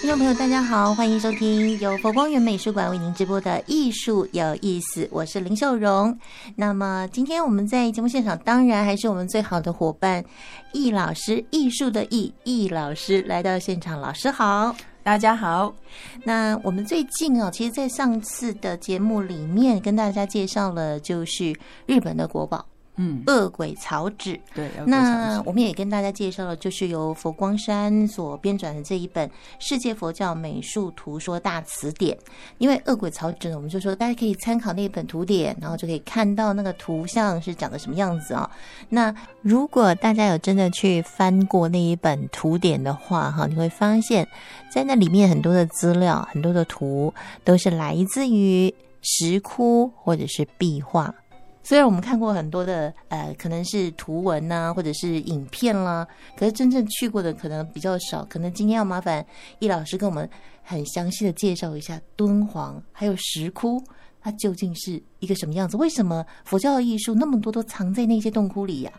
[0.00, 6.16] 听众朋友，大家好，欢迎收听由佛光园美术馆为您直播的《艺术有意思》，我是林秀荣。
[6.54, 10.24] 那么今天我们在节目现场，当然还是我们最好的伙伴
[10.72, 14.72] 易老师，艺术的易易老师来到现场，老师好，
[15.02, 15.74] 大家好。
[16.22, 21.52] 那我们最近哦，其实，在上次的节目里面跟大家介绍了，就是
[21.86, 22.64] 日本的国宝。
[22.98, 24.38] 嗯，恶鬼草纸。
[24.54, 29.26] 对，那我们也跟大家介绍了，就是由佛光山所编撰的这一本
[29.58, 32.16] 《世界佛教美术图说大词典》。
[32.58, 38.50] 因为恶鬼草纸呢，我们就说大家可以参考那一本图典，然后就可以看到那个图像是长得什么样子啊。
[38.88, 44.26] 那如果大家有真的去翻过那一本图典的话，哈，你会发现
[44.72, 51.14] 在那里面很多的资料、很多的图都是来自于石窟或者是壁画。
[51.68, 58.24] 虽然我们看过很多的呃，可能是图文呐，或者是影片啦，可是真正去过的可能比较少。
[58.24, 59.22] 可能今天要麻烦
[59.58, 60.26] 易老师跟我们
[60.62, 63.84] 很详细的介绍一下敦煌还有石窟，
[64.18, 65.76] 它究竟是一个什么样子？
[65.76, 68.92] 为什么佛教的艺术那么多都藏在那些洞窟里呀？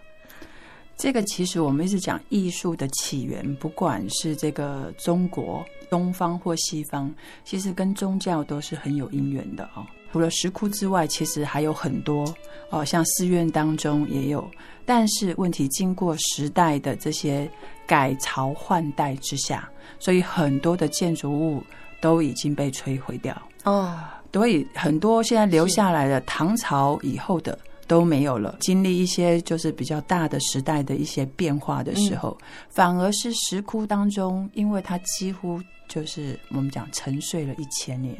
[0.96, 7.12] 这个其实我们一直讲艺术的起源，不管是这个中国东方或西方，
[7.44, 9.84] 其实跟宗教都是很有因缘的哦。
[10.12, 12.26] 除了石窟之外，其实还有很多
[12.70, 14.50] 哦，像寺院当中也有。
[14.86, 17.48] 但是问题经过时代的这些
[17.86, 21.64] 改朝换代之下，所以很多的建筑物
[22.02, 24.00] 都已经被摧毁掉哦。
[24.34, 27.58] 所以很多现在留下来的唐朝以后的
[27.90, 28.56] 都没有了。
[28.62, 32.38] 经历一些就是比较大的时代的一些变化的时候，
[32.70, 35.60] 反而是石窟当中，因为它几乎。
[35.90, 38.16] 就是我们讲沉睡了一千年，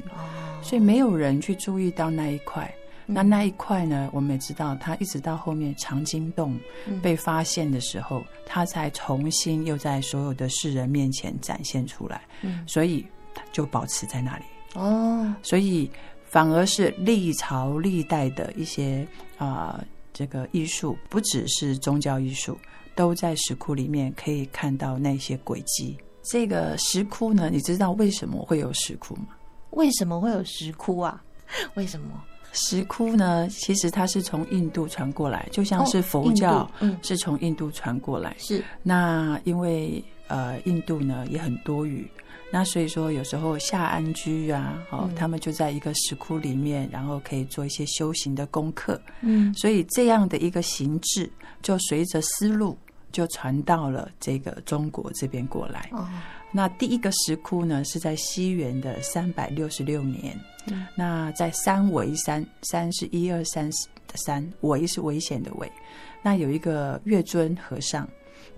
[0.64, 2.68] 所以没有人去注意到那一块。
[3.06, 4.10] 那那一块呢？
[4.12, 6.60] 我们也知道，它一直到后面长津洞
[7.00, 12.24] 被发现的时候，它才重新又在所有的世人面前展现出来。
[12.66, 13.06] 所以
[13.52, 14.46] 就保持在那里。
[14.74, 15.88] 哦，所以
[16.30, 19.06] 反而是历朝历代的一些
[19.38, 22.58] 啊，这个艺术不只是宗教艺术，
[22.96, 25.98] 都在石窟里面可以看到那些轨迹。
[26.22, 29.30] 这个石窟呢，你知道为什么会有石窟吗？
[29.72, 31.22] 为什么会有石窟啊？
[31.76, 33.48] 为什么石窟呢？
[33.50, 38.36] 其实它是从印度传过来，就像是佛教，嗯，是从印度传过来。
[38.38, 42.08] 是那因为呃，印度呢也很多语，
[42.52, 49.00] 那所以说有时候下安居啊，哦，他们就在一个石窟里面，然后可以做一些修行的功课。
[49.22, 52.78] 嗯，所以这样的一个形制，就随着丝路。
[53.12, 55.90] 就传到了这个中国这边过来。
[55.94, 56.08] 哦，
[56.52, 60.40] 那第一个石窟呢，是在西元的三百六十六年。
[60.68, 63.68] 嗯，那在三维山，三是一二三
[64.08, 65.68] 的三，维是危险的维。
[66.22, 68.08] 那有一个月尊和尚，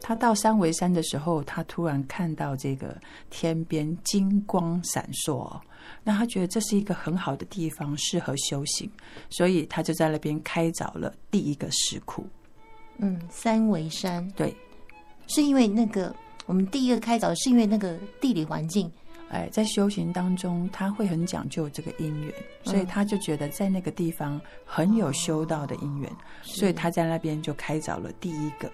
[0.01, 2.99] 他到三维山的时候，他突然看到这个
[3.29, 5.59] 天边金光闪烁，
[6.03, 8.89] 那他觉得这是一个很好的地方，适合修行，
[9.29, 12.25] 所以他就在那边开凿了第一个石窟。
[12.97, 14.27] 嗯，三维山。
[14.31, 14.55] 对，
[15.27, 16.15] 是因为那个
[16.45, 18.91] 我们第一个开凿，是因为那个地理环境。
[19.29, 22.33] 哎，在修行当中，他会很讲究这个因缘，
[22.65, 26.11] 所以他就觉得在那个地方很有修道的因缘，
[26.41, 28.69] 所以他在那边就开凿了第一个，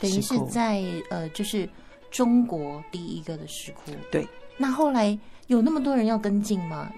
[0.00, 1.68] 等于是在呃，就是
[2.10, 3.92] 中国第一个的石窟。
[4.10, 4.26] 对，
[4.56, 6.90] 那后来有那么多人要跟进吗？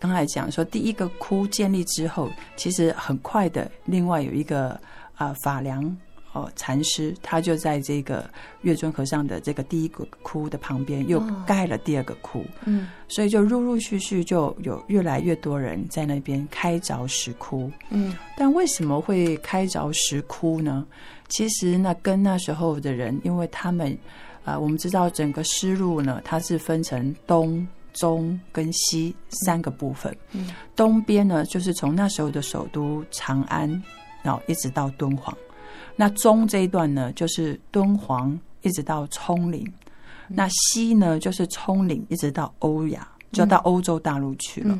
[0.00, 4.78] 刚才讲说第一个窟建立之后，其实很快的，另外有一个
[5.14, 5.96] 啊法梁。
[6.34, 8.28] 哦，禅师他就在这个
[8.62, 12.44] 月尊和尚的这个第一个窟的旁边，又盖了第二个窟。
[12.64, 17.70] 嗯，所以就陆陆续续就有越来越多人在那边开凿石窟。
[17.90, 20.84] 嗯，但为什么会开凿石窟呢？
[21.28, 23.96] 其实那跟那时候的人，因为他们
[24.44, 30.12] 啊，我们知道整个丝路呢，它是分成东、中跟西三个部分。
[30.32, 33.70] 嗯，东边呢，就是从那时候的首都长安，
[34.24, 35.32] 然后一直到敦煌。
[35.96, 39.64] 那中这一段呢，就是敦煌一直到葱岭；
[40.28, 44.78] 那西呢，就是葱岭一直到欧亚，就到欧洲大陆去了。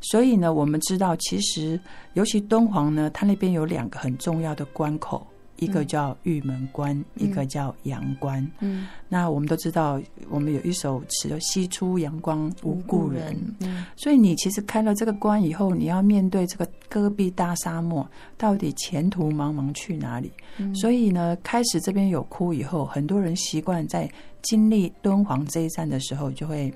[0.00, 1.80] 所以呢，我们知道，其实
[2.12, 5.26] 尤其敦煌呢，它那边有两个很重要的关口。
[5.58, 8.46] 一个叫玉门关，一个叫阳关。
[8.60, 13.36] 嗯，那我们都知道，我们有一首词叫“西出阳关无故人”。
[13.60, 20.30] 嗯，所以你其实开了这个关以后，你要面对这个戈壁大沙漠，到底前途茫茫去哪里？
[20.74, 24.10] 所以呢，开始这边有哭以后，很多人习惯在
[24.42, 26.72] 经历敦煌这一站的时候，就会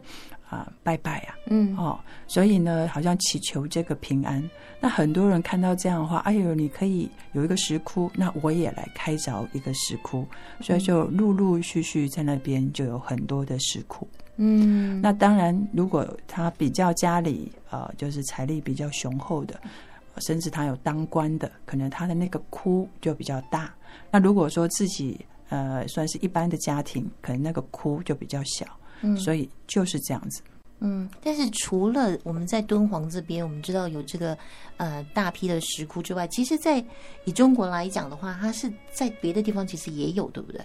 [0.51, 4.43] 啊拜拜啊，嗯哦，所以呢，好像祈求这个平安。
[4.81, 10.27] 那很多人看到这样的话，哎呦，你可以有一个石窟，那我也来开凿一个石窟，
[10.61, 14.09] 所以就陆陆续续在那边就有很多的石窟。
[14.37, 19.61] 嗯，那当然，如果他比较家里呃，就是财力比较雄厚的，
[20.19, 23.73] 甚至他有当官的，可能他的那个窟就比较大。
[24.11, 25.21] 那如果说自己
[25.51, 28.67] 呃算是一般的家庭，可能那个窟就比较小。
[29.03, 30.43] 嗯所以就是这样子。
[30.83, 34.37] 嗯，但是除了我们在敦煌这边，我们知道有这个
[34.79, 36.83] 呃大批的石窟之外，其实，在
[37.27, 40.61] 以中国来讲的话，它是在别的地方其实也有，对不对？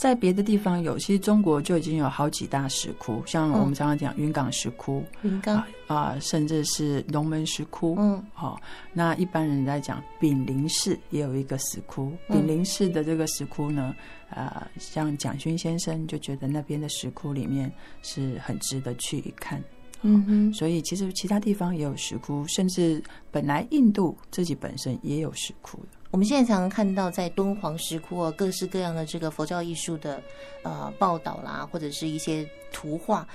[0.00, 7.96] 在别的地方有，其实中国就已经有好几大石窟，像我们常常讲云冈石窟云冈啊，啊，甚至是龙门石窟。
[7.98, 8.58] 嗯好、
[8.94, 13.94] 那一般人在讲炳灵寺也有一个石窟，嗯炳灵寺的这个石窟呢，
[14.30, 17.70] 呃，像蒋勋先生就觉得那边的石窟里面
[18.00, 19.62] 是很值得去看。
[20.02, 25.98] 嗯哼，所以其实其他地方也有石窟，甚至本来印度自己本身也有石窟的。
[26.10, 30.20] 我们现在常常看到在敦煌石窟啊，各式各样的这个佛教艺术的
[30.62, 33.26] 呃报道啦，或者是一些图画，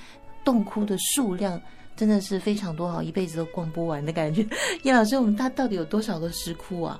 [0.43, 1.61] 洞窟的数量
[1.95, 4.45] 真的是非常多，好一辈子都逛不完的感觉。
[4.83, 6.99] 叶老师，我们它到底有多少个石窟啊？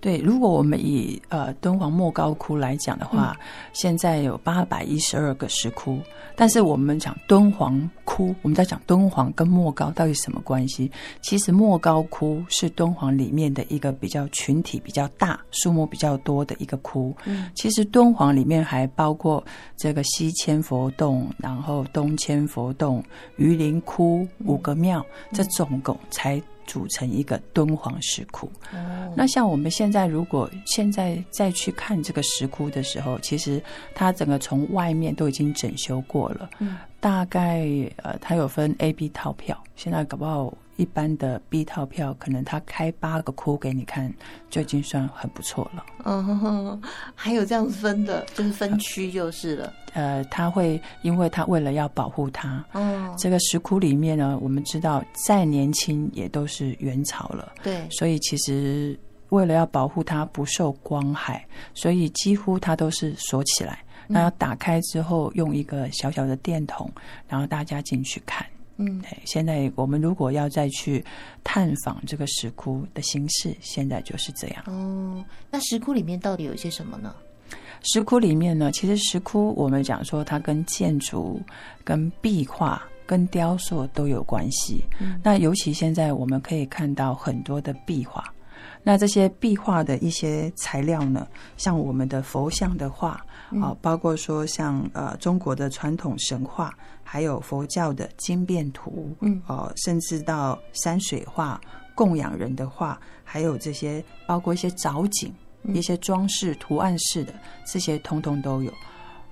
[0.00, 3.36] 对，如果我们以呃敦煌莫高窟来讲的话，
[3.72, 6.00] 现在有八百一十二个石窟。
[6.34, 10.90] 但是我们讲敦煌窟，我们在讲敦煌跟莫高到底什么关系？
[11.20, 17.14] 其实莫高窟是敦煌里面的一个比较群体比较大、数目比较多的一个窟。
[17.26, 19.44] 嗯，其实敦煌里面还包括
[19.76, 23.04] 这个西千佛洞，然后东千佛洞、
[23.36, 26.40] 榆林窟五个庙，这总共才
[26.70, 28.46] 组成一个敦煌石窟。
[28.72, 33.60] 哦，那像我们现在如果现在再去看这个石窟的时候，其实
[33.92, 36.76] 它整个从外面都已经整修过了，嗯。
[37.00, 44.10] 大概呃，它有分 A、B 套票，现在搞不好一般的 B 套票，可能他开八个窟给你看，
[44.48, 45.84] 就已经算很不错了。
[46.06, 46.80] 嗯
[47.14, 49.72] 还有这样分的，就是分区就是了。
[49.92, 57.52] 呃，他会因为他为了要保护它，哦，这个石窟里面呢，我们知道再年轻也都是元朝了。
[57.62, 58.98] 对，所以其实
[59.28, 63.80] 为了要保护它不受光害，所以几乎它都是锁起来。
[64.06, 66.90] 那要打开之后，用一个小小的电筒，
[67.28, 68.46] 然后大家进去看。
[68.80, 71.04] 嗯对，现在我们如果要再去
[71.44, 74.64] 探访这个石窟的形式，现在就是这样。
[74.66, 77.14] 哦，那石窟里面到底有些什么呢？
[77.82, 81.40] 石窟里面呢，其实石窟我们讲说它跟建筑、
[81.82, 84.84] 跟壁画、跟雕塑都有关系。
[85.00, 88.22] 嗯那尤其现在我们可以看到很多的壁画，
[88.82, 91.26] 那这些壁画的一些材料呢，
[91.56, 93.24] 像我们的佛像的画
[93.60, 96.72] 啊、包括说像呃中国的传统神话，
[97.02, 99.42] 还有佛教的经变图，嗯。
[99.46, 101.60] 哦、甚至到山水画、
[101.94, 105.74] 供养人的画，还有这些包括一些藻井、嗯。
[105.74, 107.34] 一些装饰图案式的，
[107.66, 108.72] 这些通通都有，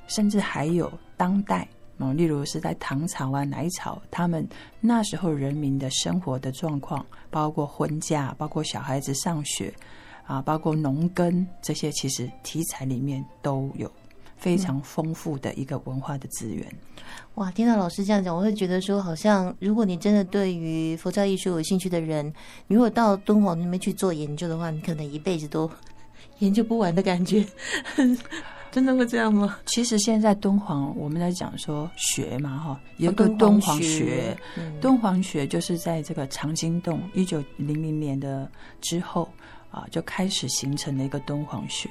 [0.08, 1.66] 甚至还有当代。
[1.98, 4.46] 哦，例如是在唐朝啊、南朝，他们
[4.80, 9.74] 那时候人民的生活的状况，包括婚嫁，包括小孩子上学，
[10.24, 13.90] 啊，包括农耕这些，其实题材里面都有
[14.36, 16.64] 非常丰富的一个文化的资源。
[17.34, 22.32] 哇，听到老师这样讲，我会觉得说，好像如果你真的对于佛教艺术有兴趣的人，
[22.68, 25.68] 你如果到敦煌那边去做研究的话，你可能一辈子都
[26.38, 27.44] 研究不完的感觉。
[28.72, 29.58] 真的会这样吗？
[29.66, 34.36] 其实现在敦煌我们在讲说学嘛，哈，有一个哦敦敦煌煌学
[34.80, 39.28] 敦煌学就是在这个长经洞一九零零年的之后
[39.70, 41.90] 啊，就开始形成了一个敦煌学。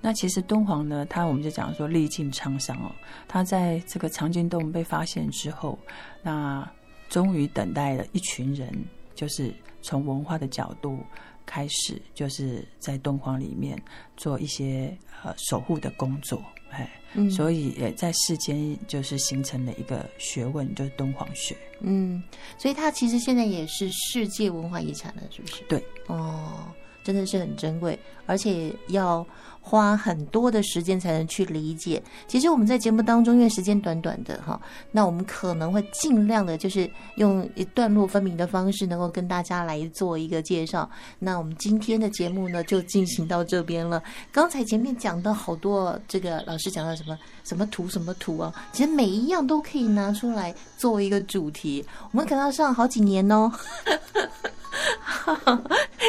[0.00, 2.90] 那其实敦煌呢，它我们就讲说历尽沧桑哦，
[3.26, 5.78] 它在这个长经洞被发现之后，
[6.22, 6.68] 那
[7.08, 8.72] 终于等待了一群人，
[9.14, 11.00] 就是从文化的角度
[11.48, 13.82] 开始，就是在敦煌里面
[14.18, 21.56] 做一些呃守护的工作，哎，嗯所以也在世间就是形成了一个学问，就是敦煌学。
[21.80, 22.22] 嗯，
[22.58, 25.62] 所以它其实现在也是世界文化遗产了，是不是？
[25.68, 26.68] 对，哦，
[27.02, 29.26] 真的是很珍贵，而且要
[29.68, 32.02] 花很多的时间才能去理解。
[32.26, 34.58] 其实我们在节目当中，因为时间短短的哈，
[34.90, 40.88] 那我们可能会尽量的，就是用一段落分明的方式，能够跟大家来做一个介绍。
[41.18, 44.02] 那我们今天的节目呢，就进行到这边了。
[44.32, 53.52] 刚才前面讲的好多，这个老师讲到什么什么图什么图啊，其实每一样都可以拿出来作为一个主题，我们可能要上好几年哦。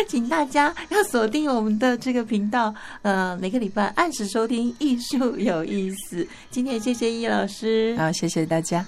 [0.08, 6.24] 请大家要锁定我们的这个频道，呃，每一个礼拜按时收听《艺术有意思》。
[6.52, 8.86] 今天谢谢易老师，好，谢谢大家。